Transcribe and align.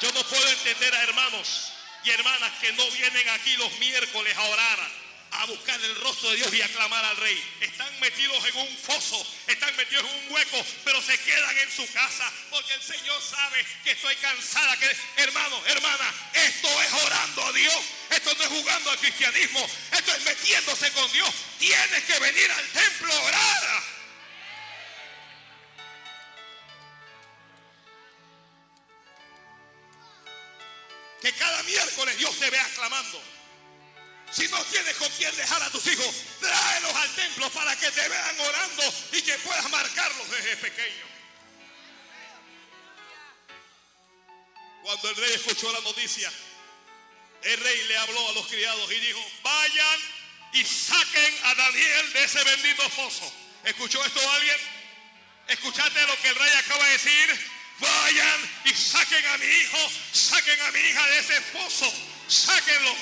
Yo 0.00 0.12
no 0.12 0.22
puedo 0.24 0.48
entender 0.48 0.94
a 0.94 1.02
hermanos 1.02 1.72
y 2.04 2.10
hermanas 2.10 2.52
que 2.60 2.72
no 2.72 2.90
vienen 2.90 3.28
aquí 3.30 3.56
los 3.56 3.72
miércoles 3.78 4.36
a 4.36 4.42
orar 4.42 5.04
a 5.34 5.46
buscar 5.46 5.80
el 5.80 5.96
rostro 5.96 6.30
de 6.30 6.36
Dios 6.36 6.54
y 6.54 6.62
a 6.62 6.68
clamar 6.68 7.04
al 7.04 7.16
rey. 7.16 7.56
Están 7.60 7.88
metidos 8.00 8.44
en 8.46 8.56
un 8.56 8.78
foso, 8.78 9.26
están 9.46 9.74
metidos 9.76 10.04
en 10.04 10.10
un 10.10 10.32
hueco, 10.32 10.64
pero 10.84 11.02
se 11.02 11.18
quedan 11.18 11.58
en 11.58 11.70
su 11.72 11.90
casa 11.92 12.30
porque 12.50 12.74
el 12.74 12.82
Señor 12.82 13.20
sabe 13.22 13.64
que 13.82 13.92
estoy 13.92 14.14
cansada. 14.16 14.76
Que, 14.76 14.96
hermano, 15.16 15.60
hermana, 15.66 16.14
esto 16.34 16.68
es 16.82 16.92
orando 17.04 17.46
a 17.46 17.52
Dios. 17.52 17.80
Esto 18.10 18.34
no 18.34 18.44
es 18.44 18.50
jugando 18.50 18.90
al 18.90 18.98
cristianismo. 18.98 19.68
Esto 19.92 20.14
es 20.14 20.22
metiéndose 20.22 20.92
con 20.92 21.12
Dios. 21.12 21.30
Tienes 21.58 22.04
que 22.04 22.18
venir 22.20 22.50
al 22.50 22.68
templo 22.68 23.12
a 23.12 23.22
orar. 23.22 23.93
Miércoles 31.94 32.18
Dios 32.18 32.38
te 32.38 32.50
vea 32.50 32.68
clamando. 32.74 33.22
Si 34.30 34.48
no 34.48 34.62
tienes 34.64 34.96
con 34.96 35.08
quién 35.12 35.34
dejar 35.36 35.62
a 35.62 35.70
tus 35.70 35.86
hijos, 35.86 36.12
tráelos 36.40 36.94
al 36.94 37.14
templo 37.14 37.50
para 37.50 37.76
que 37.76 37.90
te 37.90 38.08
vean 38.08 38.40
orando 38.40 38.94
y 39.12 39.22
que 39.22 39.38
puedas 39.38 39.70
marcarlos 39.70 40.30
desde 40.30 40.56
pequeño. 40.56 41.04
Cuando 44.82 45.10
el 45.10 45.16
rey 45.16 45.32
escuchó 45.34 45.72
la 45.72 45.80
noticia, 45.80 46.32
el 47.42 47.60
rey 47.60 47.84
le 47.88 47.98
habló 47.98 48.28
a 48.28 48.32
los 48.32 48.46
criados 48.48 48.90
y 48.90 49.00
dijo, 49.00 49.24
vayan 49.42 50.00
y 50.52 50.64
saquen 50.64 51.34
a 51.44 51.54
Daniel 51.54 52.12
de 52.12 52.24
ese 52.24 52.42
bendito 52.42 52.90
foso. 52.90 53.32
¿Escuchó 53.64 54.04
esto 54.04 54.30
alguien? 54.32 54.58
¿Escuchaste 55.48 56.06
lo 56.06 56.20
que 56.20 56.28
el 56.28 56.34
rey 56.34 56.52
acaba 56.58 56.84
de 56.86 56.92
decir? 56.92 57.53
Vayan 57.80 58.50
y 58.64 58.74
saquen 58.74 59.26
a 59.26 59.38
mi 59.38 59.46
hijo, 59.46 59.90
saquen 60.12 60.60
a 60.60 60.70
mi 60.70 60.78
hija 60.78 61.06
de 61.08 61.18
ese 61.18 61.40
foso, 61.40 61.92
sáquenlo 62.28 62.94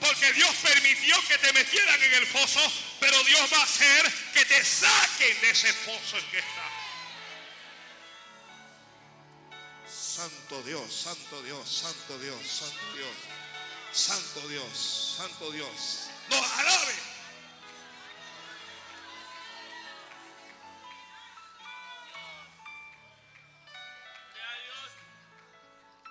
porque 0.00 0.32
Dios 0.32 0.54
permitió 0.62 1.14
que 1.28 1.38
te 1.38 1.52
metieran 1.52 2.02
en 2.02 2.14
el 2.14 2.26
foso, 2.26 2.60
pero 2.98 3.22
Dios 3.24 3.52
va 3.52 3.58
a 3.58 3.62
hacer 3.62 4.12
que 4.32 4.44
te 4.46 4.64
saquen 4.64 5.40
de 5.40 5.50
ese 5.50 5.72
foso 5.72 6.16
en 6.16 6.30
que 6.30 6.38
está. 6.38 6.70
Santo 9.86 10.62
Dios, 10.62 10.92
Santo 10.92 11.42
Dios, 11.42 11.68
Santo 11.68 12.18
Dios, 12.18 12.40
Santo 12.46 12.96
Dios, 12.96 13.14
Santo 13.92 14.48
Dios, 14.48 15.14
Santo 15.16 15.50
Dios. 15.52 15.70
No, 16.28 16.36
alabe. 16.36 17.09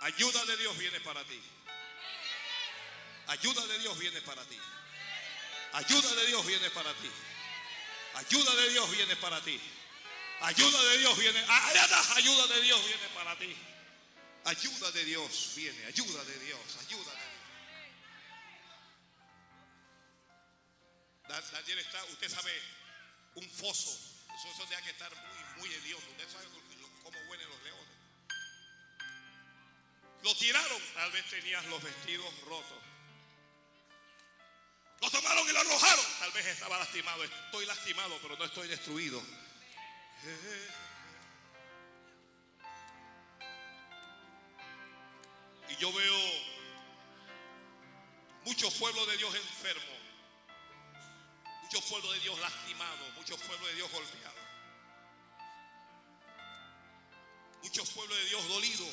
Ayuda 0.09 0.43
de 0.45 0.57
Dios 0.57 0.75
viene 0.75 0.99
para 1.01 1.23
ti. 1.23 1.39
Ayuda 3.27 3.67
de 3.67 3.77
Dios 3.77 3.99
viene 3.99 4.21
para 4.21 4.43
ti. 4.43 4.57
Ayuda 5.73 6.15
de 6.15 6.25
Dios 6.25 6.45
viene 6.47 6.69
para 6.71 6.93
ti. 6.95 7.11
Ayuda 8.15 8.55
de 8.55 8.69
Dios 8.69 8.89
viene 8.89 9.15
para 9.17 9.39
ti. 9.41 9.61
Ayuda 10.41 10.83
de 10.83 10.97
Dios 10.97 11.15
viene. 11.15 11.45
Ayuda 11.47 12.47
de 12.47 12.61
Dios 12.61 12.85
viene 12.87 13.07
para 13.13 13.37
ti. 13.37 13.55
Ayuda 14.45 14.91
de 14.91 15.05
Dios 15.05 15.53
viene. 15.55 15.85
Ayuda 15.85 16.23
de 16.23 16.39
Dios. 16.39 16.77
Ayuda 16.79 17.11
de 17.11 17.21
Dios. 17.21 17.29
Daniel 21.51 21.79
está, 21.79 22.03
usted 22.05 22.29
sabe, 22.29 22.51
un 23.35 23.47
foso. 23.47 23.91
Eso, 24.35 24.47
eso 24.55 24.65
tiene 24.65 24.81
que 24.81 24.89
estar 24.89 25.11
muy, 25.13 25.67
muy 25.67 25.75
hediondo. 25.75 26.09
Usted 26.09 26.31
sabe 26.31 26.45
cómo 27.03 27.19
huelen 27.29 27.47
los. 27.47 27.58
Lo 30.23 30.35
tiraron. 30.35 30.81
Tal 30.93 31.11
vez 31.11 31.29
tenías 31.29 31.65
los 31.65 31.81
vestidos 31.81 32.33
rotos. 32.41 32.77
Lo 35.01 35.09
tomaron 35.09 35.47
y 35.47 35.51
lo 35.53 35.59
arrojaron. 35.59 36.05
Tal 36.19 36.31
vez 36.31 36.45
estaba 36.47 36.77
lastimado. 36.77 37.23
Estoy 37.23 37.65
lastimado, 37.65 38.17
pero 38.21 38.37
no 38.37 38.45
estoy 38.45 38.67
destruido. 38.67 39.21
Y 45.69 45.75
yo 45.77 45.93
veo 45.93 46.17
muchos 48.43 48.73
pueblos 48.73 49.07
de 49.07 49.17
Dios 49.17 49.33
enfermos. 49.35 49.99
Muchos 51.63 51.85
pueblos 51.85 52.13
de 52.13 52.19
Dios 52.19 52.39
lastimados. 52.39 53.13
Muchos 53.15 53.39
pueblos 53.41 53.69
de 53.69 53.75
Dios 53.75 53.91
golpeados. 53.91 54.39
Muchos 57.61 57.89
pueblos 57.91 58.17
de 58.17 58.25
Dios 58.25 58.49
dolidos. 58.49 58.89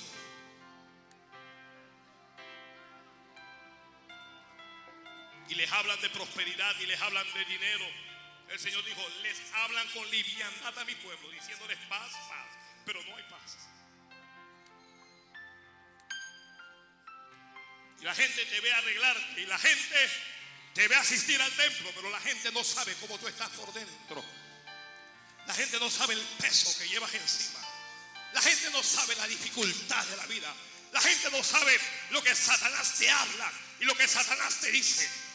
Les 5.57 5.71
hablan 5.73 6.01
de 6.01 6.11
prosperidad 6.11 6.79
y 6.81 6.87
les 6.87 7.01
hablan 7.01 7.27
de 7.33 7.45
dinero. 7.47 7.87
El 8.49 8.61
Señor 8.61 8.85
dijo, 8.85 9.03
les 9.23 9.37
hablan 9.55 9.89
con 9.89 10.09
liviandad 10.11 10.79
a 10.79 10.85
mi 10.85 10.95
pueblo, 10.97 11.31
diciéndoles 11.31 11.79
paz, 11.89 12.13
paz, 12.29 12.47
pero 12.85 13.03
no 13.05 13.17
hay 13.17 13.25
paz. 13.25 13.57
Y 18.01 18.05
la 18.05 18.15
gente 18.15 18.45
te 18.45 18.61
ve 18.61 18.73
arreglarte 18.73 19.41
y 19.41 19.47
la 19.47 19.59
gente 19.59 20.11
te 20.75 20.87
ve 20.87 20.95
asistir 20.97 21.41
al 21.41 21.51
templo, 21.53 21.91
pero 21.95 22.11
la 22.11 22.21
gente 22.21 22.53
no 22.53 22.63
sabe 22.63 22.95
cómo 23.01 23.19
tú 23.19 23.27
estás 23.27 23.49
por 23.51 23.73
dentro. 23.73 24.25
La 25.47 25.55
gente 25.55 25.79
no 25.81 25.91
sabe 25.91 26.15
el 26.15 26.21
peso 26.21 26.79
que 26.79 26.89
llevas 26.89 27.13
encima. 27.15 27.61
La 28.33 28.43
gente 28.43 28.71
no 28.71 28.83
sabe 28.83 29.15
la 29.17 29.27
dificultad 29.27 30.05
de 30.07 30.17
la 30.17 30.27
vida. 30.27 30.55
La 30.93 31.01
gente 31.01 31.31
no 31.31 31.43
sabe 31.43 31.79
lo 32.11 32.23
que 32.23 32.35
Satanás 32.35 32.95
te 32.99 33.11
habla 33.11 33.51
y 33.81 33.85
lo 33.85 33.95
que 33.97 34.07
Satanás 34.07 34.61
te 34.61 34.71
dice. 34.71 35.26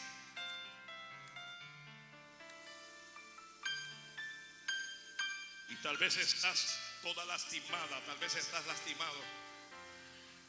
Tal 5.82 5.96
vez 5.96 6.16
estás 6.16 6.78
toda 7.02 7.24
lastimada, 7.24 8.00
tal 8.06 8.16
vez 8.18 8.36
estás 8.36 8.64
lastimado 8.66 9.18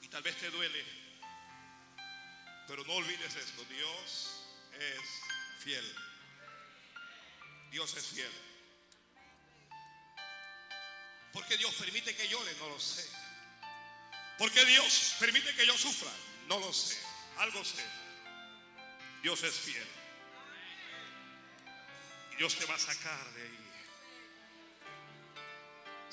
y 0.01 0.07
tal 0.07 0.21
vez 0.21 0.37
te 0.37 0.51
duele. 0.51 0.85
Pero 2.67 2.83
no 2.85 2.93
olvides 2.93 3.35
esto, 3.35 3.65
Dios 3.65 4.45
es 4.79 5.63
fiel. 5.63 5.95
Dios 7.71 7.95
es 7.97 8.05
fiel. 8.05 8.31
Porque 11.33 11.57
Dios 11.57 11.73
permite 11.75 12.15
que 12.15 12.27
llore, 12.27 12.53
no 12.59 12.69
lo 12.69 12.79
sé. 12.79 13.09
Porque 14.37 14.63
Dios 14.65 15.15
permite 15.19 15.55
que 15.55 15.65
yo 15.65 15.75
sufra, 15.75 16.11
no 16.47 16.59
lo 16.59 16.71
sé. 16.71 16.99
Algo 17.39 17.65
sé. 17.65 17.83
Dios 19.23 19.41
es 19.41 19.55
fiel. 19.55 19.87
Y 22.33 22.35
Dios 22.35 22.55
te 22.55 22.65
va 22.65 22.75
a 22.75 22.79
sacar 22.79 23.33
de 23.33 23.41
ahí. 23.41 23.62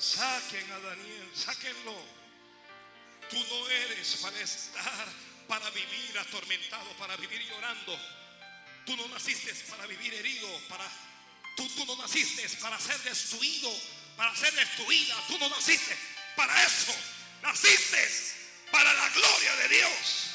Saquen 0.01 0.65
a 0.71 0.79
Daniel, 0.79 1.29
sáquenlo. 1.35 1.95
Tú 3.29 3.37
no 3.37 3.69
eres 3.69 4.17
para 4.19 4.39
estar, 4.41 5.07
para 5.47 5.69
vivir 5.69 6.17
atormentado, 6.17 6.89
para 6.97 7.15
vivir 7.17 7.39
llorando. 7.47 7.99
Tú 8.83 8.97
no 8.97 9.07
naciste 9.09 9.53
para 9.69 9.85
vivir 9.85 10.11
herido, 10.15 10.47
para 10.67 10.89
tú, 11.55 11.69
tú 11.69 11.85
no 11.85 11.95
naciste 11.97 12.49
para 12.57 12.79
ser 12.79 12.99
destruido, 13.03 13.71
para 14.17 14.35
ser 14.35 14.51
destruida. 14.55 15.15
Tú 15.27 15.37
no 15.37 15.49
naciste 15.49 15.95
para 16.35 16.65
eso. 16.65 16.95
Naciste 17.43 18.07
para 18.71 18.91
la 18.93 19.09
gloria 19.09 19.55
de 19.57 19.67
Dios. 19.69 20.30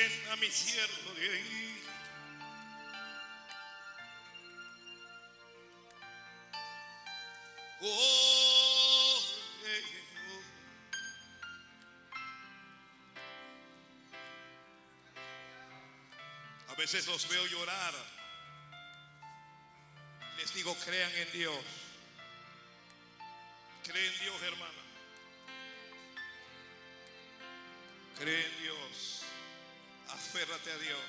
A 0.00 0.36
mi 0.36 0.50
siervo 0.50 1.12
de 1.14 1.30
ahí. 1.30 1.84
Oh, 7.82 8.80
A 16.68 16.74
veces 16.76 17.06
los 17.06 17.28
veo 17.28 17.46
llorar. 17.46 17.92
Les 20.38 20.54
digo, 20.54 20.74
crean 20.76 21.14
en 21.16 21.32
Dios. 21.32 21.64
Creen 23.84 24.14
en 24.14 24.20
Dios, 24.20 24.42
hermana. 24.42 24.72
Cree 28.18 28.46
en 28.46 28.62
Dios. 28.62 29.19
Aférrate 30.12 30.72
a 30.72 30.78
Dios. 30.78 31.00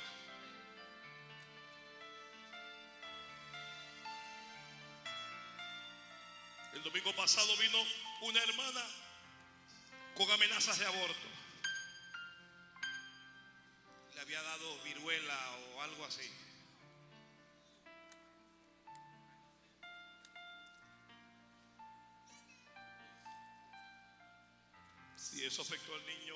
El 6.74 6.84
domingo 6.84 7.16
pasado 7.16 7.56
vino 7.58 7.78
una 8.22 8.42
hermana 8.42 8.82
con 10.16 10.30
amenazas 10.32 10.80
de 10.80 10.86
aborto. 10.86 11.28
Le 14.16 14.22
había 14.22 14.42
dado 14.42 14.84
viruela 14.84 15.58
o 15.76 15.82
algo 15.82 16.06
así. 16.06 16.30
Si 25.16 25.46
eso 25.46 25.62
afectó 25.62 25.94
al 25.94 26.06
niño, 26.06 26.36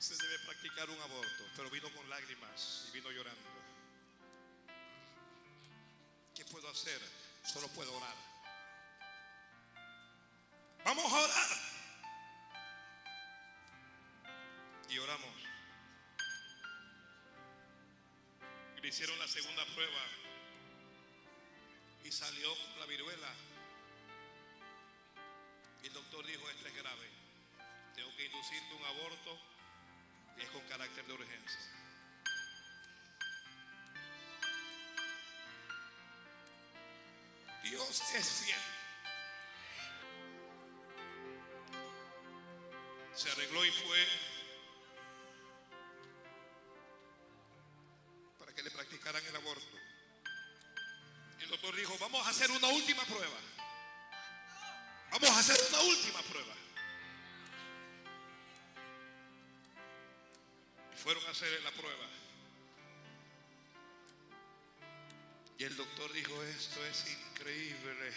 se 0.00 0.16
debe 0.16 0.38
practicar 0.46 0.88
un 0.88 0.98
aborto, 0.98 1.44
pero 1.54 1.68
vino 1.68 1.92
con 1.94 2.08
lágrimas 2.08 2.86
y 2.88 2.92
vino 2.92 3.10
llorando. 3.10 3.50
¿Qué 6.34 6.42
puedo 6.46 6.70
hacer? 6.70 6.98
Solo 7.44 7.68
puedo 7.68 7.94
orar. 7.94 8.14
Vamos 10.86 11.12
a 11.12 11.18
orar. 11.18 11.48
Y 14.88 14.98
oramos. 14.98 15.34
Le 18.80 18.88
hicieron 18.88 19.18
la 19.18 19.28
segunda 19.28 19.66
prueba. 19.74 20.02
Y 22.04 22.10
salió 22.10 22.48
con 22.54 22.80
la 22.80 22.86
viruela. 22.86 23.34
Y 25.82 25.88
el 25.88 25.92
doctor 25.92 26.24
dijo, 26.24 26.48
esto 26.48 26.68
es 26.68 26.74
grave. 26.74 27.06
Tengo 27.94 28.16
que 28.16 28.24
inducirte 28.24 28.74
un 28.74 28.84
aborto 28.86 29.59
es 30.40 30.50
con 30.50 30.62
carácter 30.68 31.06
de 31.06 31.12
urgencia. 31.12 31.60
Dios 37.62 38.02
es 38.14 38.26
fiel. 38.26 38.58
Se 43.14 43.30
arregló 43.30 43.64
y 43.64 43.70
fue 43.70 44.06
para 48.38 48.54
que 48.54 48.62
le 48.62 48.70
practicaran 48.70 49.24
el 49.24 49.36
aborto. 49.36 49.76
El 51.40 51.48
doctor 51.50 51.76
dijo, 51.76 51.96
vamos 51.98 52.26
a 52.26 52.30
hacer 52.30 52.50
una 52.50 52.68
última 52.68 53.04
prueba. 53.04 53.38
Vamos 55.10 55.30
a 55.30 55.38
hacer 55.38 55.58
una 55.68 55.80
última 55.80 56.22
prueba. 56.22 56.54
Fueron 61.02 61.24
a 61.26 61.30
hacer 61.30 61.48
la 61.62 61.70
prueba. 61.70 62.06
Y 65.58 65.64
el 65.64 65.76
doctor 65.76 66.12
dijo, 66.12 66.42
esto 66.44 66.84
es 66.86 67.06
increíble. 67.10 68.12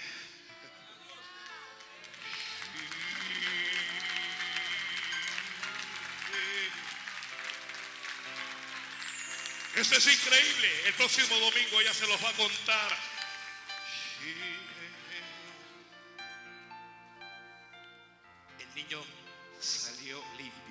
Esto 9.76 9.98
es 9.98 10.08
increíble. 10.08 10.88
El 10.88 10.94
próximo 10.94 11.36
domingo 11.40 11.82
ella 11.82 11.94
se 11.94 12.08
los 12.08 12.24
va 12.24 12.30
a 12.30 12.34
contar. 12.34 12.98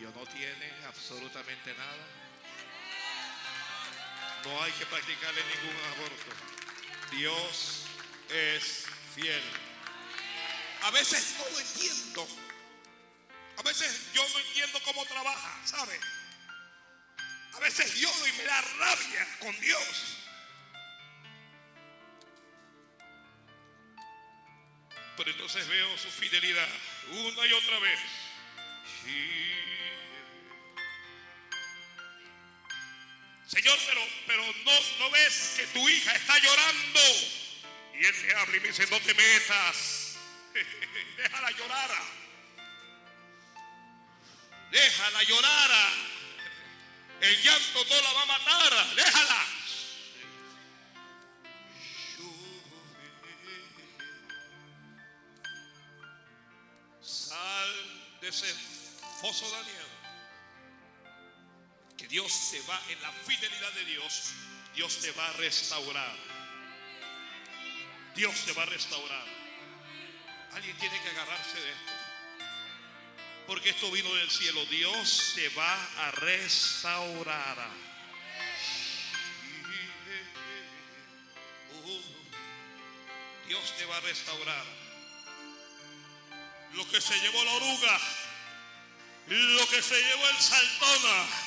Limpio, 0.02 0.10
no 0.20 0.26
tiene 0.26 0.72
absolutamente 0.87 1.75
nada. 1.75 2.06
No 4.44 4.62
hay 4.62 4.72
que 4.72 4.87
practicarle 4.87 5.40
ningún 5.44 5.76
aborto. 5.93 7.16
Dios 7.16 7.84
es 8.28 8.87
fiel. 9.14 9.43
A 10.82 10.90
veces 10.90 11.37
no 11.38 11.58
entiendo. 11.58 12.26
A 13.58 13.62
veces 13.62 14.12
yo 14.12 14.26
no 14.28 14.38
entiendo 14.40 14.81
cómo 14.84 15.04
trabaja, 15.06 15.66
¿sabe? 15.66 15.99
A 17.55 17.60
veces 17.60 17.94
lloro 17.94 18.26
y 18.26 18.32
me 18.32 18.44
da 18.44 18.60
rabia 18.60 19.38
con 19.40 19.60
Dios. 19.60 20.19
Pero 25.16 25.31
entonces 25.31 25.69
veo 25.69 25.98
su 25.98 26.10
fidelidad 26.10 26.69
una 27.10 27.46
y 27.46 27.52
otra 27.52 27.78
vez. 27.78 28.00
Señor, 33.52 33.78
pero, 33.87 34.00
pero 34.26 34.46
no, 34.64 34.72
no 34.99 35.10
ves 35.10 35.54
que 35.58 35.66
tu 35.66 35.87
hija 35.87 36.10
está 36.16 36.38
llorando. 36.38 37.00
Y 38.00 38.06
él 38.06 38.14
me 38.25 38.32
habla 38.32 38.56
y 38.56 38.60
me 38.60 38.69
dice, 38.69 38.87
no 38.87 38.99
te 39.00 39.12
metas. 39.12 40.16
Déjala 41.19 41.50
llorar. 41.50 41.90
Déjala 44.70 45.22
llorar. 45.25 45.70
El 47.20 47.43
llanto 47.43 47.84
no 47.84 48.00
la 48.00 48.12
va 48.14 48.22
a 48.22 48.26
matar. 48.26 48.94
Déjala. 48.94 49.46
Sal 57.02 58.19
de 58.22 58.28
ese 58.28 58.55
foso, 59.20 59.50
Daniel. 59.50 59.91
Dios 62.12 62.50
te 62.50 62.60
va, 62.68 62.78
en 62.90 63.00
la 63.00 63.10
fidelidad 63.10 63.72
de 63.72 63.86
Dios, 63.86 64.34
Dios 64.74 64.98
te 64.98 65.10
va 65.12 65.26
a 65.28 65.32
restaurar. 65.32 66.14
Dios 68.14 68.34
te 68.44 68.52
va 68.52 68.64
a 68.64 68.66
restaurar. 68.66 69.24
Alguien 70.52 70.76
tiene 70.76 71.00
que 71.00 71.08
agarrarse 71.08 71.58
de 71.58 71.70
esto. 71.70 71.92
Porque 73.46 73.70
esto 73.70 73.90
vino 73.90 74.14
del 74.14 74.30
cielo. 74.30 74.62
Dios 74.66 75.32
te 75.36 75.48
va 75.56 75.74
a 76.06 76.10
restaurar. 76.10 77.70
Dios 83.48 83.76
te 83.78 83.86
va 83.86 83.96
a 83.96 84.00
restaurar. 84.00 84.66
Lo 86.74 86.86
que 86.90 87.00
se 87.00 87.18
llevó 87.20 87.42
la 87.42 87.52
oruga, 87.52 88.00
lo 89.28 89.68
que 89.68 89.80
se 89.80 89.98
llevó 89.98 90.28
el 90.28 90.36
saltona, 90.36 91.41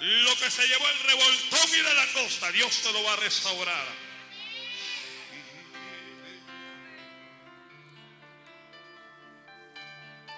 lo 0.00 0.36
que 0.36 0.50
se 0.50 0.66
llevó 0.66 0.88
el 0.88 1.00
revoltón 1.00 1.68
y 1.72 1.82
la 1.82 1.94
langosta, 1.94 2.50
Dios 2.52 2.82
te 2.82 2.92
lo 2.92 3.02
va 3.04 3.12
a 3.12 3.16
restaurar. 3.16 3.86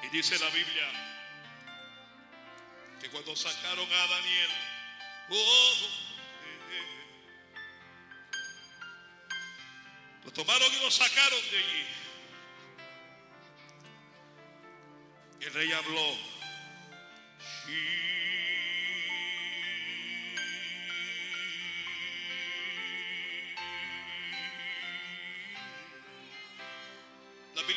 Y 0.02 0.08
dice 0.08 0.38
la 0.38 0.48
Biblia 0.50 0.88
que 3.00 3.10
cuando 3.10 3.34
sacaron 3.34 3.90
a 3.90 4.06
Daniel, 4.06 4.50
oh, 5.30 5.74
lo 10.24 10.32
tomaron 10.32 10.72
y 10.72 10.80
lo 10.80 10.90
sacaron 10.90 11.40
de 11.50 11.58
allí. 11.58 11.86
El 15.40 15.54
rey 15.54 15.72
habló. 15.72 16.36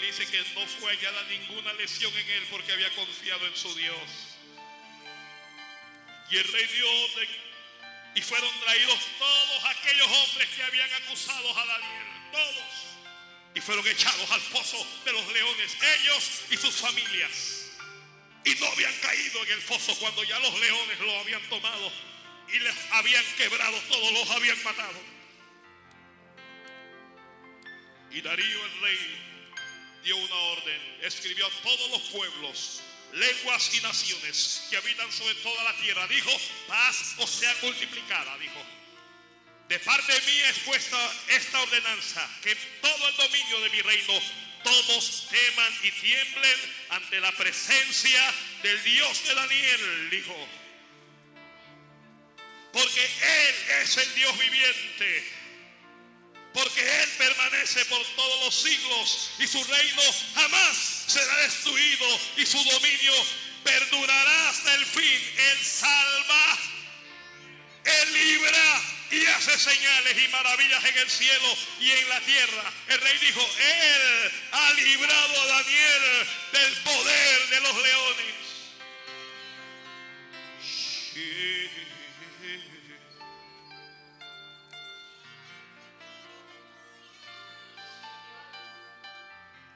Dice 0.10 0.26
que 0.26 0.44
no 0.56 0.66
fue 0.66 0.92
hallada 0.96 1.24
ninguna 1.26 1.72
lesión 1.74 2.12
en 2.18 2.30
él 2.32 2.48
porque 2.50 2.72
había 2.72 2.90
confiado 2.96 3.46
en 3.46 3.56
su 3.56 3.74
Dios. 3.76 3.96
Y 6.32 6.38
el 6.38 6.44
rey 6.46 6.66
dio 6.66 6.92
orden 7.04 7.30
y 8.16 8.22
fueron 8.22 8.50
traídos 8.62 9.00
todos 9.20 9.66
aquellos 9.66 10.08
hombres 10.08 10.50
que 10.50 10.64
habían 10.64 10.92
acusado 10.94 11.58
a 11.58 11.66
Daniel, 11.66 12.08
todos, 12.32 12.66
y 13.54 13.62
fueron 13.62 13.88
echados 13.88 14.32
al 14.32 14.42
foso 14.42 14.86
de 15.06 15.14
los 15.14 15.28
leones, 15.32 15.78
ellos 16.00 16.42
y 16.50 16.58
sus 16.58 16.76
familias. 16.76 17.68
Y 18.46 18.56
no 18.56 18.66
habían 18.66 18.94
caído 19.02 19.44
en 19.44 19.52
el 19.52 19.62
foso 19.62 19.96
cuando 20.00 20.24
ya 20.24 20.40
los 20.40 20.60
leones 20.60 21.00
lo 21.02 21.20
habían 21.20 21.42
tomado 21.50 21.92
y 22.52 22.58
les 22.58 22.76
habían 22.94 23.26
quebrado, 23.38 23.80
todos 23.82 24.12
los 24.12 24.30
habían 24.32 24.64
matado. 24.64 25.00
Y 28.12 28.22
Darío 28.22 28.66
el 28.66 28.82
rey 28.82 29.29
dio 30.04 30.18
una 30.18 30.36
orden, 30.36 30.98
escribió 31.02 31.46
a 31.46 31.50
todos 31.62 31.90
los 31.92 32.02
pueblos, 32.10 32.82
lenguas 33.14 33.74
y 33.74 33.82
naciones 33.82 34.68
que 34.70 34.78
habitan 34.78 35.12
sobre 35.12 35.36
toda 35.36 35.64
la 35.64 35.76
tierra. 35.78 36.08
Dijo, 36.08 36.32
paz 36.68 37.16
o 37.18 37.28
sea 37.28 37.56
multiplicada, 37.62 38.38
dijo. 38.38 38.66
De 39.68 39.80
parte 39.80 40.12
de 40.12 40.22
mí 40.22 40.38
es 40.50 40.60
puesta 40.60 41.14
esta 41.28 41.62
ordenanza, 41.62 42.28
que 42.42 42.56
todo 42.82 43.08
el 43.08 43.16
dominio 43.18 43.60
de 43.62 43.70
mi 43.70 43.82
reino, 43.82 44.14
todos 44.64 45.28
teman 45.30 45.74
y 45.84 45.92
tiemblen 45.92 46.76
ante 46.90 47.20
la 47.20 47.32
presencia 47.34 48.34
del 48.64 48.84
Dios 48.84 49.24
de 49.28 49.36
Daniel, 49.36 50.10
dijo. 50.10 50.50
Porque 52.74 53.04
Él 53.04 53.56
es 53.84 53.98
el 53.98 54.16
Dios 54.16 54.38
viviente 54.40 55.39
porque 56.60 56.82
Él 56.82 57.10
permanece 57.18 57.86
por 57.86 58.06
todos 58.16 58.46
los 58.46 58.54
siglos 58.54 59.32
y 59.40 59.48
su 59.48 59.64
reino 59.64 60.02
jamás 60.36 61.06
será 61.08 61.38
destruido 61.38 62.20
y 62.36 62.46
su 62.46 62.62
dominio 62.62 63.14
perdurará 63.64 64.50
hasta 64.50 64.76
el 64.76 64.86
fin. 64.86 65.34
Él 65.38 65.66
salva, 65.66 66.58
Él 67.86 68.14
libra 68.14 68.82
y 69.12 69.26
hace 69.28 69.58
señales 69.58 70.18
y 70.22 70.28
maravillas 70.28 70.84
en 70.84 70.98
el 70.98 71.10
cielo 71.10 71.58
y 71.80 71.92
en 71.92 72.10
la 72.10 72.20
tierra. 72.22 72.74
El 72.90 73.02
rey 73.02 73.18
dijo, 73.20 73.42
Él 73.58 74.32
ha 74.52 74.74
librado 74.74 75.42
a 75.42 75.46
Daniel 75.46 76.28
del 76.52 76.74
poder 76.84 77.48
de 77.50 77.62
los 77.62 77.76
leones. 77.84 78.40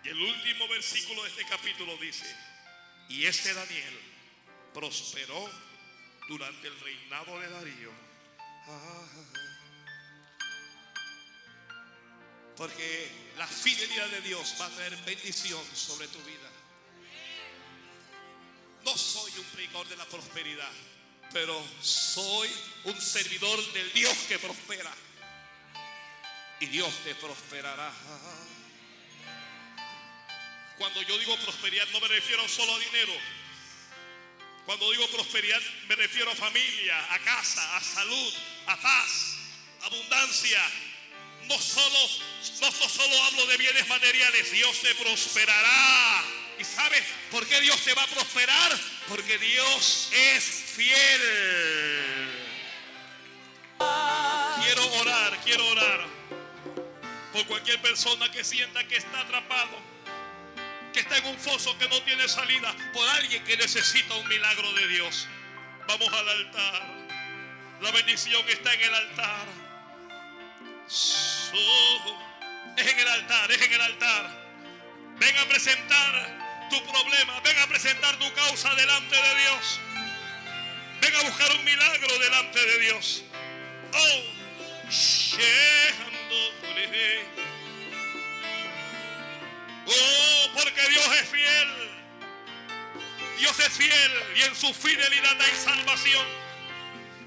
Y 0.04 0.10
el 0.10 0.22
último 0.22 0.68
versículo 0.68 1.24
de 1.24 1.30
este 1.30 1.46
capítulo 1.46 1.96
dice, 1.98 2.26
y 3.10 3.26
este 3.26 3.54
Daniel 3.54 4.00
prosperó 4.74 5.50
durante 6.28 6.68
el 6.68 6.80
reinado 6.80 7.40
de 7.40 7.50
Darío. 7.50 7.92
Porque 12.58 13.12
la 13.38 13.48
fidelidad 13.48 14.08
de 14.10 14.22
Dios 14.22 14.56
va 14.60 14.66
a 14.66 14.70
traer 14.70 14.96
bendición 15.06 15.64
sobre 15.74 16.08
tu 16.10 16.20
vida. 16.24 16.52
No 18.84 18.98
soy 18.98 19.32
un 19.38 19.46
predicador 19.46 19.88
de 19.88 19.96
la 19.96 20.06
prosperidad, 20.06 20.72
pero 21.32 21.64
soy 21.82 22.50
un 22.84 23.00
servidor 23.00 23.74
del 23.74 23.92
Dios 23.94 24.16
que 24.28 24.38
prospera. 24.38 24.94
Y 26.60 26.66
Dios 26.68 26.94
te 27.06 27.16
prosperará. 27.16 27.92
Cuando 30.84 31.02
yo 31.04 31.18
digo 31.18 31.38
prosperidad 31.38 31.88
no 31.94 32.02
me 32.02 32.10
refiero 32.10 32.46
solo 32.50 32.76
a 32.76 32.80
dinero. 32.80 33.14
Cuando 34.66 34.92
digo 34.92 35.08
prosperidad 35.08 35.62
me 35.88 35.96
refiero 35.96 36.30
a 36.30 36.36
familia, 36.36 37.14
a 37.14 37.20
casa, 37.20 37.78
a 37.78 37.82
salud, 37.82 38.34
a 38.68 38.76
paz, 38.76 39.38
abundancia. 39.84 40.60
No 41.48 41.58
solo, 41.58 41.98
no, 42.60 42.90
solo 42.90 43.24
hablo 43.24 43.46
de 43.46 43.58
bienes 43.60 43.88
materiales, 43.88 44.52
Dios 44.52 44.82
te 44.82 44.94
prosperará. 44.96 46.26
¿Y 46.60 46.66
sabes 46.66 47.06
por 47.32 47.48
qué 47.48 47.62
Dios 47.62 47.80
te 47.86 47.94
va 47.94 48.04
a 48.04 48.08
prosperar? 48.08 48.78
Porque 49.08 49.38
Dios 49.38 50.10
es 50.12 50.44
fiel. 50.44 51.22
Quiero 53.78 54.94
orar, 55.00 55.40
quiero 55.46 55.66
orar 55.66 56.08
por 57.32 57.48
cualquier 57.48 57.82
persona 57.82 58.30
que 58.30 58.44
sienta 58.44 58.86
que 58.86 58.98
está 58.98 59.22
atrapado 59.22 59.93
que 60.94 61.00
está 61.00 61.18
en 61.18 61.26
un 61.26 61.38
foso 61.38 61.78
que 61.78 61.90
no 61.90 62.00
tiene 62.04 62.28
salida, 62.28 62.74
por 62.94 63.08
alguien 63.10 63.44
que 63.44 63.58
necesita 63.58 64.14
un 64.16 64.28
milagro 64.28 64.72
de 64.74 64.88
Dios. 64.88 65.28
Vamos 65.88 66.14
al 66.14 66.30
altar. 66.30 66.88
La 67.82 67.92
bendición 67.92 68.48
está 68.48 68.74
en 68.74 68.82
el 68.82 68.94
altar. 68.94 69.48
es 72.78 72.88
en 72.88 73.00
el 73.00 73.08
altar, 73.08 73.52
es 73.52 73.62
en 73.62 73.74
el 73.74 73.82
altar. 73.82 74.44
Ven 75.18 75.38
a 75.38 75.46
presentar 75.46 76.70
tu 76.70 76.82
problema, 76.84 77.40
ven 77.42 77.60
a 77.60 77.68
presentar 77.68 78.18
tu 78.18 78.32
causa 78.34 78.74
delante 78.76 79.16
de 79.16 79.36
Dios. 79.42 79.80
Ven 81.02 81.16
a 81.16 81.24
buscar 81.24 81.52
un 81.58 81.66
milagro 81.66 82.20
delante 82.20 82.66
de 82.66 82.80
Dios. 82.80 83.24
Oh, 83.94 84.34
Oh, 89.86 90.50
porque 90.54 90.90
Dios 90.90 91.06
es 91.22 91.30
fiel. 91.30 91.94
Dios 93.40 93.60
es 93.60 93.74
fiel 93.74 94.12
y 94.38 94.42
en 94.44 94.56
su 94.56 94.74
fidelidad 94.74 95.42
hay 95.42 95.56
salvación. 95.64 96.26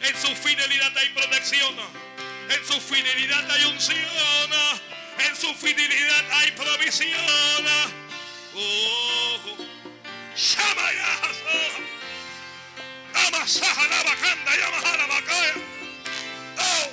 En 0.00 0.16
su 0.20 0.34
fidelidad 0.36 0.96
hay 0.96 1.08
protección. 1.10 1.74
En 2.48 2.66
su 2.66 2.80
fidelidad 2.80 3.50
hay 3.50 3.64
unción. 3.64 4.52
En 5.18 5.36
su 5.36 5.54
fidelidad 5.54 6.24
hay 6.32 6.50
provisión. 6.52 7.66
Oh. 8.54 9.56
Oh, 16.58 16.86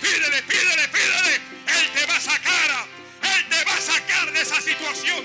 pídele, 0.00 0.42
pídele, 0.42 0.88
pídele. 0.88 1.34
Él 1.78 1.90
te 1.94 2.06
va 2.06 2.16
a 2.16 2.20
sacar. 2.20 2.86
Él 3.22 3.48
te 3.48 3.64
va 3.64 3.74
a 3.74 3.80
sacar 3.80 4.32
de 4.32 4.40
esa 4.40 4.60
situación. 4.60 5.24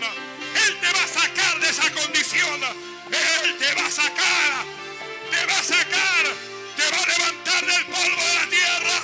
Él 0.66 0.78
te 0.82 0.92
va 0.92 1.04
a 1.04 1.08
sacar 1.08 1.60
de 1.60 1.70
esa 1.70 1.92
condición. 1.92 2.62
Él 3.44 3.58
te 3.58 3.74
va 3.76 3.86
a 3.88 3.92
sacar. 3.92 4.66
Te 5.32 5.46
va 5.46 5.60
a 5.60 5.64
sacar. 5.64 6.24
Te 6.78 6.90
va 6.90 6.98
a 6.98 7.08
levantar 7.08 7.66
del 7.66 7.86
polvo 7.86 8.22
de 8.22 8.36
la 8.36 8.50
tierra. 8.50 9.04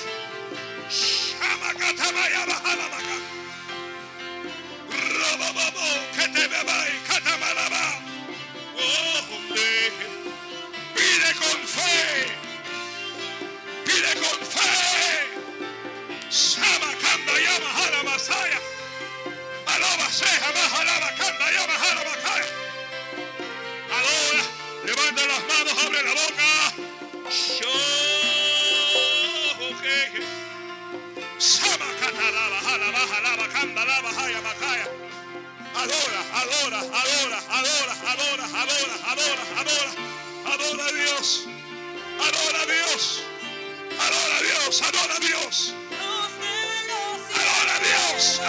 Pide 10.95 11.33
con 11.35 11.67
fe. 11.67 12.27
Pide 13.85 14.13
con 14.15 14.47
fe. 14.47 14.88
Shamakanda 16.69 17.33
yamahara 17.47 18.01
masaya. 18.05 18.59
Alaba 19.73 20.07
seja 20.11 20.49
bajalaba 20.55 21.09
kanda 21.17 21.47
yamahara 21.57 22.01
bakaya. 22.09 22.47
Ahora, 23.97 24.43
levanta 24.85 25.23
las 25.31 25.41
manos, 25.49 25.75
abre 25.83 26.01
la 26.03 26.13
boca. 26.21 26.51
Yo, 27.59 27.73
okay. 29.69 30.05
Samakata 31.39 32.27
lava, 32.37 32.59
jala, 32.65 32.87
baja, 32.91 33.19
lava, 33.25 33.45
kanda, 33.53 33.85
lava, 33.85 34.09
jaya, 34.13 34.41
bakaya. 34.41 34.87
Adora, 35.81 36.21
adora, 36.41 36.79
adora, 37.01 37.39
adora, 37.57 37.93
adora, 38.11 38.45
adora, 38.61 38.95
adora, 39.09 39.43
adora, 39.57 39.91
adora 40.53 40.85
a 40.85 40.91
Dios. 40.93 41.27
Adora 42.27 42.61
a 42.61 42.65
Dios. 42.65 43.23
Adora 44.05 44.35
a 44.37 44.41
Dios, 44.41 44.81
adora 44.83 45.15
a 45.15 45.19
Dios. 45.19 45.73
Show, 48.19 48.41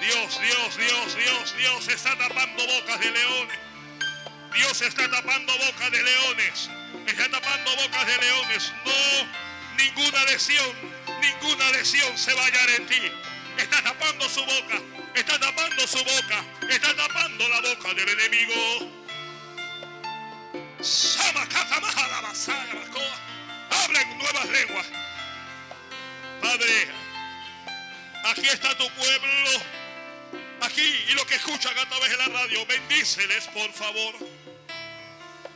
Dios, 0.00 0.40
Dios, 0.40 0.76
Dios, 0.76 1.16
Dios, 1.16 1.56
Dios 1.56 1.88
está 1.88 2.16
tapando 2.18 2.66
bocas 2.66 3.00
de 3.00 3.10
leones. 3.10 3.58
Dios 4.54 4.80
está 4.82 5.10
tapando 5.10 5.52
bocas 5.58 5.90
de 5.90 6.02
leones. 6.02 6.70
Está 7.06 7.28
tapando 7.30 7.70
bocas 7.76 8.06
de 8.06 8.18
leones. 8.18 8.72
No, 8.84 9.84
ninguna 9.84 10.24
lesión, 10.24 10.74
ninguna 11.20 11.70
lesión 11.72 12.18
se 12.18 12.34
va 12.34 12.42
a 12.42 12.46
hallar 12.46 12.70
en 12.70 12.86
ti. 12.86 13.12
está 13.56 13.82
tapando 13.82 14.28
su 14.28 14.44
boca, 14.44 14.80
está 15.14 15.38
tapando 15.38 15.86
su 15.86 15.98
boca, 15.98 16.44
está 16.68 16.94
tapando 16.94 17.48
la 17.48 17.60
boca 17.60 17.94
del 17.94 18.08
enemigo. 18.08 19.06
Hablen 23.70 24.18
nuevas 24.18 24.48
lenguas. 24.48 24.86
Padre, 26.40 26.88
aquí 28.24 28.46
está 28.48 28.76
tu 28.76 28.88
pueblo. 28.90 29.50
Aquí 30.62 30.82
y 31.08 31.12
los 31.12 31.26
que 31.26 31.36
escuchan 31.36 31.76
a 31.78 31.88
través 31.88 32.10
de 32.10 32.16
la 32.16 32.26
radio, 32.26 32.66
bendíceles 32.66 33.46
por 33.48 33.72
favor. 33.72 34.14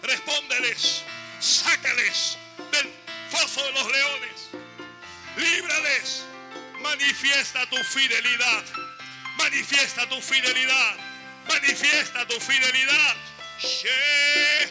Respóndeles, 0.03 1.05
sácales 1.41 2.39
del 2.71 2.91
foso 3.31 3.65
de 3.65 3.73
los 3.73 3.93
leones. 3.93 4.51
Líbrales. 5.37 6.25
Manifiesta 6.83 7.67
tu 7.69 7.77
fidelidad. 7.77 8.65
Manifiesta 9.37 10.09
tu 10.09 10.21
fidelidad. 10.21 10.97
Manifiesta 11.49 12.27
tu 12.27 12.41
fidelidad. 12.41 13.17
She, 13.59 13.89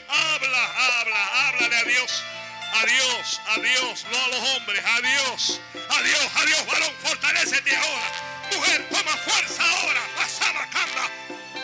habla, 0.08 0.66
habla, 0.76 1.48
háblale 1.48 1.76
a 1.76 1.84
Dios. 1.84 2.24
A 2.72 2.86
Dios, 2.86 3.42
a 3.48 3.60
Dios, 3.60 4.06
no 4.12 4.18
a 4.18 4.28
los 4.28 4.50
hombres, 4.50 4.84
a 4.86 5.02
Dios, 5.02 5.62
a 5.90 6.02
Dios, 6.02 6.28
a 6.36 6.46
Dios, 6.46 6.66
varón, 6.66 6.94
fortalecete 7.04 7.76
ahora. 7.76 8.12
Mujer, 8.56 8.88
toma 8.90 9.18
fuerza 9.18 9.64
ahora. 9.64 10.02
Pasaba, 10.16 10.70
canta, 10.70 11.10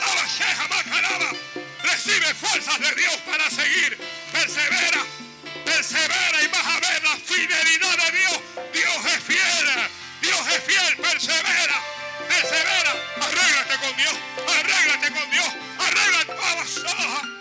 abasheja, 0.02 0.68
macaraba. 0.68 1.32
Recibe 1.84 2.34
fuerzas 2.34 2.80
de 2.80 2.96
Dios 2.96 3.16
para 3.26 3.50
seguir. 3.50 3.98
Persevera, 4.32 5.04
persevera 5.64 6.44
y 6.44 6.48
vas 6.48 6.66
a 6.66 6.80
ver 6.80 7.04
la 7.04 7.18
fidelidad 7.18 7.98
de 7.98 8.18
Dios. 8.18 8.40
Dios 8.74 9.06
es 9.06 9.24
fiel, 9.24 9.90
Dios 10.22 10.48
es 10.48 10.64
fiel, 10.64 10.98
persevera, 10.98 11.82
persevera. 12.28 12.94
Arréglate 13.22 13.78
con 13.78 13.96
Dios, 13.96 14.16
arréglate 14.48 15.12
con 15.12 15.32
Dios, 15.32 15.50
arréglate. 15.80 16.32
Abasaja, 16.34 17.35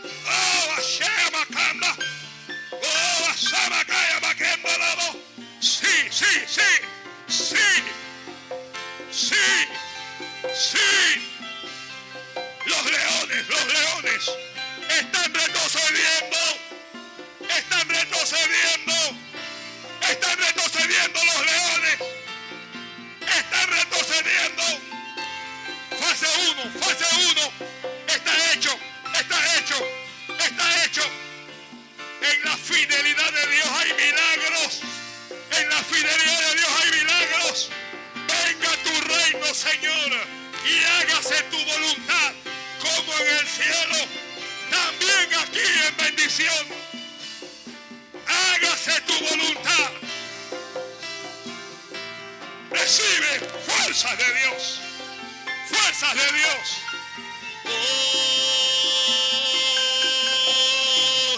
los 21.12 21.46
leones. 21.46 21.98
Están 23.20 23.68
retrocediendo. 23.68 24.62
Fase 26.00 26.26
1, 26.50 26.80
fase 26.80 27.04
1. 27.16 27.52
Está 28.08 28.52
hecho, 28.52 28.78
está 29.18 29.58
hecho, 29.58 29.88
está 30.38 30.84
hecho. 30.84 31.02
En 32.20 32.44
la 32.44 32.56
fidelidad 32.56 33.32
de 33.32 33.46
Dios 33.52 33.68
hay 33.78 33.92
milagros. 33.92 34.80
En 35.50 35.68
la 35.68 35.82
fidelidad 35.84 36.40
de 36.40 36.54
Dios 36.54 36.70
hay 36.80 36.90
milagros. 36.90 37.70
Venga 38.14 38.70
tu 38.82 39.00
reino, 39.12 39.54
Señor, 39.54 40.26
y 40.64 40.84
hágase 40.84 41.42
tu 41.50 41.58
voluntad 41.58 42.32
como 42.80 43.18
en 43.18 43.36
el 43.36 43.46
cielo, 43.46 44.08
también 44.70 45.34
aquí 45.42 45.60
en 45.60 45.96
bendición. 45.96 46.66
Hágase 48.26 49.00
tu 49.02 49.12
voluntad. 49.12 49.83
Recibe 52.96 53.50
fuerzas 53.66 54.16
de 54.18 54.24
Dios. 54.34 54.78
Fuerzas 55.68 56.14
de 56.14 56.32
Dios. 56.38 56.78
Oh, 57.64 57.70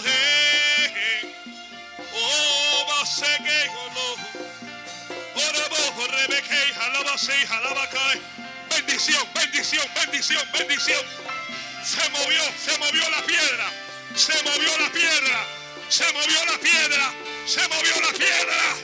eh, 0.05 0.93
eh. 0.95 1.35
Oh. 2.13 2.85
Bendición, 8.69 9.27
bendición, 9.33 9.87
bendición, 9.95 10.51
bendición. 10.53 11.03
Se 11.83 12.09
movió, 12.11 12.43
se 12.63 12.77
movió 12.77 13.09
la 13.09 13.23
piedra. 13.25 13.71
Se 14.15 14.43
movió 14.43 14.77
la 14.79 14.91
piedra. 14.91 15.43
Se 15.89 16.05
movió 16.13 16.45
la 16.51 16.59
piedra. 16.59 17.13
Se 17.47 17.67
movió 17.67 17.95
la 18.03 18.13
piedra. 18.13 18.75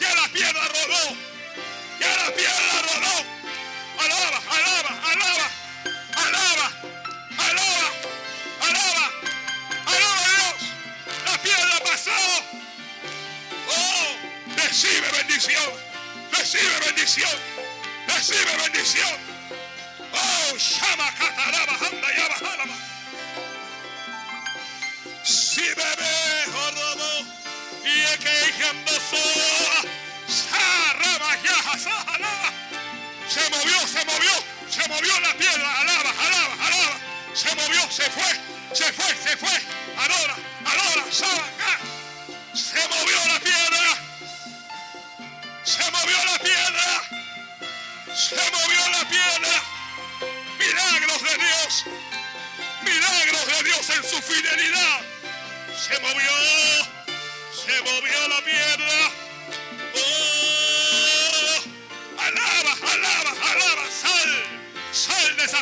Ya 0.00 0.12
la 0.16 0.28
piedra 0.28 0.66
rodó. 0.66 1.29
La 2.22 2.30
piedra 2.34 2.82
rodó. 2.82 3.16
Alaba, 3.98 4.40
alaba, 4.56 4.92
alaba. 5.10 5.50
Alaba, 6.16 6.66
alaba, 7.38 7.88
alaba. 8.68 9.10
Alaba 9.86 10.20
a 10.20 10.34
Dios. 10.36 10.60
La 11.24 11.38
piedra 11.42 11.78
pasó. 11.84 12.20
Oh, 13.68 14.16
recibe 14.56 15.08
bendición. 15.16 15.70
Recibe 16.32 16.80
bendición. 16.86 17.36
Recibe 18.06 18.56
bendición. 18.64 19.16
Oh, 20.12 20.56
Shama 20.58 21.14
Kataraba 21.18 21.72
Handa 21.80 22.08
Yaba 22.16 22.52
Halama. 22.52 22.76
Si 25.24 25.62
bebé 25.62 26.44
jorobo 26.52 27.26
y 27.84 28.00
es 28.00 28.18
que 28.18 28.52
yendo 28.58 28.92
soa. 28.92 29.99
Se 33.30 33.48
movió, 33.48 33.78
se 33.86 34.04
movió, 34.04 34.32
se 34.68 34.88
movió 34.88 35.20
la 35.20 35.32
piedra. 35.34 35.80
Alaba, 35.80 36.10
alaba, 36.10 36.66
alaba. 36.66 36.96
Se 37.32 37.54
movió, 37.54 37.80
se 37.88 38.02
fue, 38.10 38.40
se 38.72 38.92
fue, 38.92 39.06
se 39.22 39.36
fue. 39.36 39.52
Adora, 39.96 40.36
adora, 40.64 41.12
Sabacá. 41.12 41.78
Se 42.52 42.88
movió 42.88 43.18
la 43.28 43.38
piedra. 43.38 43.94
Se 45.62 45.90
movió 45.92 46.24
la 46.24 46.38
piedra. 46.40 47.02
Se 48.16 48.34
movió 48.34 48.88
la 48.98 49.08
piedra. 49.08 49.62
Milagros 50.58 51.22
de 51.22 51.36
Dios. 51.38 51.84
Milagros 52.82 53.46
de 53.46 53.62
Dios 53.62 53.90
en 53.90 54.04
su 54.10 54.22
fidelidad. 54.22 55.00
Se 55.78 56.00
movió. 56.00 56.32
Se 57.64 57.80
movió 57.82 58.28
la 58.28 58.42
piedra. 58.42 58.59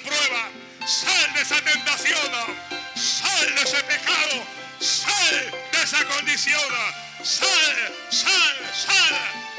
Prueba. 0.02 0.50
Sal 0.86 1.34
de 1.34 1.42
esa 1.42 1.60
tentación. 1.62 2.30
Sal 2.94 3.54
de 3.54 3.62
ese 3.62 3.82
pecado. 3.84 4.44
Sal 4.80 5.52
de 5.72 5.82
esa 5.82 6.04
condición. 6.04 6.60
Sal, 7.22 7.48
sal, 8.10 8.56
sal, 8.72 9.16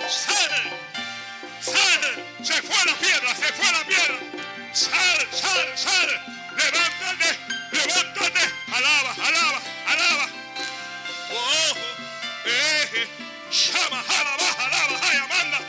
sal. 0.09 0.89
Sal, 1.61 2.25
se 2.41 2.61
fue 2.61 2.85
la 2.85 2.95
piedra, 2.95 3.35
se 3.35 3.53
fue 3.53 3.71
la 3.71 3.83
piedra. 3.83 4.17
Sal, 4.73 5.27
sal, 5.31 5.67
sal. 5.75 6.21
Levántate, 6.55 7.37
levántate. 7.71 8.39
Alaba, 8.71 9.11
alaba, 9.27 9.61
alaba. 9.87 10.29
Oh, 11.31 11.75
eh, 12.45 13.07
llama, 13.51 14.03
alaba, 14.07 14.65
alaba, 14.65 14.99
ay, 15.03 15.17
amanda. 15.17 15.59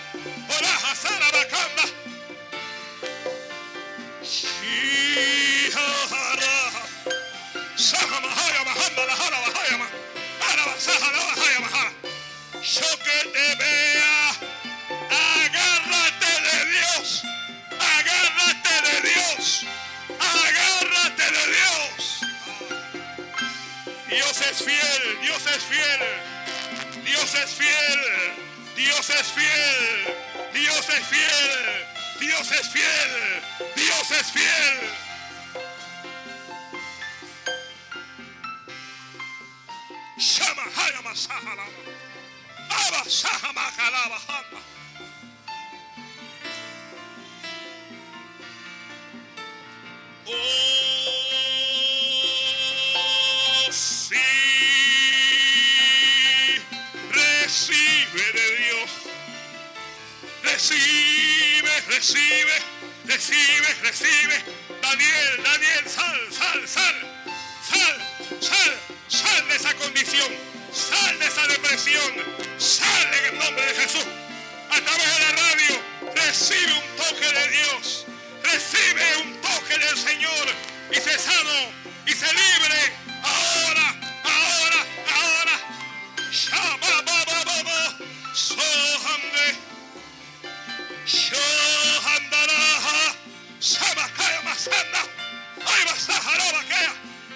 Oraja, 0.49 0.95
sara, 0.95 1.27
bacanda. 1.33 2.00
Yo 12.63 12.83
que 12.99 13.29
te 13.31 13.55
vea. 13.57 14.31
Agárrate 15.11 16.33
de 16.47 16.71
Dios. 16.71 17.23
Agárrate 17.81 18.75
de 18.87 19.09
Dios. 19.09 19.65
Agárrate 20.21 21.25
de 21.33 21.45
Dios. 21.57 22.21
Dios 24.09 24.41
es 24.43 24.59
fiel. 24.63 25.21
Dios 25.23 25.47
es 25.47 25.65
fiel. 25.65 26.01
Dios 27.05 27.35
es 27.35 27.51
fiel. 27.51 28.01
Dios 28.77 29.11
es 29.11 29.27
fiel. 29.33 30.15
Dios 30.53 30.89
es 30.91 31.07
fiel. 31.07 32.00
Dios 32.21 32.51
es 32.53 32.69
fiel. 32.71 33.43
Dios 33.77 34.11
es 34.11 34.33
fiel. 34.33 34.91
Shama 40.19 40.63
hayama 40.77 41.15
sahalama. 41.15 41.65
Aba 42.71 43.05
sahama 43.09 43.71
kalaba 43.77 44.19
hama. 44.29 44.61
Oh, 50.27 50.33
sí, 53.73 54.17
recibe 57.11 58.33
de 58.33 58.57
Dios, 58.59 58.91
Recibe, 60.45 61.50
recibe, 61.89 62.53
recibe, 63.07 63.75
recibe. 63.83 64.45
Daniel, 64.83 65.43
Daniel, 65.45 65.85
sal, 65.87 66.21
sal, 66.31 66.69
sal, 66.69 66.95
sal, 67.69 68.41
sal, 68.41 68.81
sal 69.09 69.49
de 69.49 69.57
esa 69.57 69.75
condición, 69.75 70.29
sal 70.73 71.19
de 71.19 71.27
esa 71.27 71.47
depresión, 71.47 72.13
sal 72.59 73.15
en 73.19 73.35
el 73.35 73.39
nombre 73.39 73.67
de 73.67 73.75
Jesús. 73.75 74.07
A 74.71 74.81
través 74.81 75.19
de 75.19 75.21
la 75.21 75.33
radio, 75.33 75.83
recibe 76.15 76.73
un 76.73 76.97
toque 76.97 77.33
de 77.33 77.49
Dios, 77.49 78.07
recibe 78.43 79.17
un 79.23 79.41
toque 79.41 79.79
del 79.79 79.99
Señor. 79.99 80.47
Y 80.91 80.97
se 80.97 81.19
sano 81.19 81.73
y 82.07 82.13
se 82.13 82.27
libre 82.27 83.10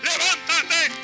levántate, 0.03 1.04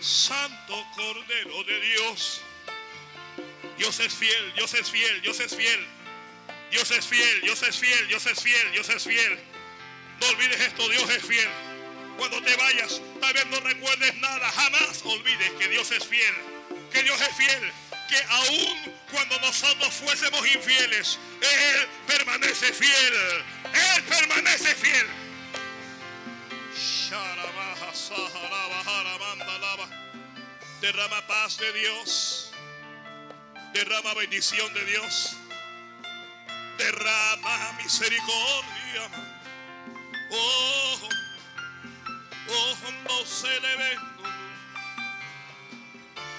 Santo 0.00 0.84
Cordero 0.96 1.62
de 1.64 1.80
Dios. 1.80 2.42
Dios 3.78 4.00
es 4.00 4.12
fiel, 4.12 4.52
Dios 4.54 4.74
es 4.74 4.90
fiel, 4.90 5.22
Dios 5.22 5.38
es 5.38 5.54
fiel. 5.54 5.86
Dios 6.72 6.90
es 6.90 7.06
fiel, 7.06 7.40
Dios 7.42 7.62
es 7.62 7.76
fiel, 7.76 8.08
Dios 8.08 8.26
es 8.26 8.42
fiel, 8.42 8.72
Dios 8.72 8.88
es 8.88 9.04
fiel. 9.04 9.38
No 10.20 10.26
olvides 10.28 10.60
esto, 10.60 10.88
Dios 10.88 11.08
es 11.10 11.22
fiel. 11.22 11.48
Cuando 12.16 12.42
te 12.42 12.56
vayas, 12.56 13.00
tal 13.20 13.32
vez 13.32 13.46
no 13.46 13.60
recuerdes 13.60 14.14
nada. 14.16 14.50
Jamás 14.50 15.02
olvides 15.04 15.50
que 15.52 15.68
Dios 15.68 15.90
es 15.92 16.04
fiel. 16.04 16.34
Que 16.92 17.02
Dios 17.02 17.20
es 17.20 17.36
fiel. 17.36 17.72
Que 18.08 18.22
aún 18.28 18.96
cuando 19.10 19.38
nosotros 19.40 19.94
fuésemos 19.94 20.46
infieles, 20.48 21.18
Él 21.40 21.88
permanece 22.06 22.72
fiel. 22.72 23.44
Él 23.74 24.02
permanece 24.04 24.74
fiel. 24.74 25.06
Derrama 30.80 31.26
paz 31.28 31.58
de 31.58 31.72
Dios. 31.72 32.52
Derrama 33.72 34.14
bendición 34.14 34.74
de 34.74 34.84
Dios. 34.84 35.36
Derrama 36.76 37.72
misericordia. 37.82 39.08
Oh, 40.30 41.08
oh, 42.48 42.76
no 43.08 43.24
se 43.24 43.60
le 43.60 43.76
ve. 43.76 43.98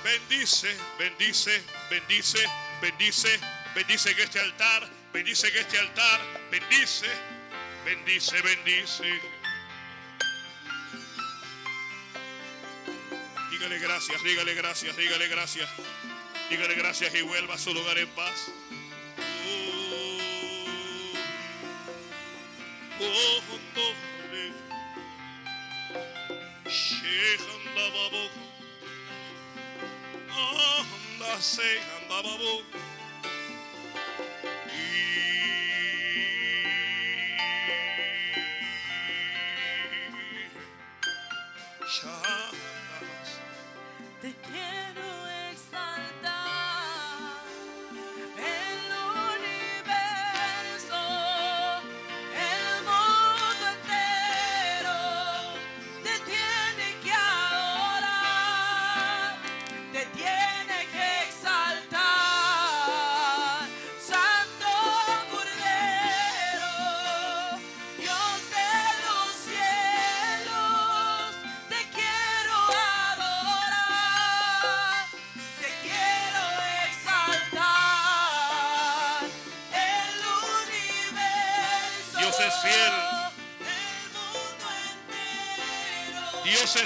Bendice, 0.03 0.75
bendice, 0.99 1.63
bendice, 1.89 2.39
bendice, 2.81 3.39
bendice 3.73 4.11
en 4.11 4.19
este 4.19 4.39
altar, 4.41 4.89
bendice 5.13 5.47
en 5.47 5.57
este 5.57 5.79
altar, 5.79 6.19
bendice, 6.51 7.07
bendice, 7.85 8.41
bendice. 8.41 9.21
Dígale 13.51 13.79
gracias, 13.79 14.23
dígale 14.23 14.53
gracias, 14.55 14.97
dígale 14.97 15.27
gracias. 15.27 15.69
Dígale 16.49 16.75
gracias 16.75 17.15
y 17.15 17.21
vuelva 17.21 17.55
a 17.55 17.57
su 17.57 17.73
lugar 17.73 17.97
en 17.97 18.07
paz. 18.09 18.51
Oh, 22.99 23.07
oh, 23.07 23.41
no, 23.75 23.93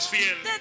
fiel. 0.10 0.57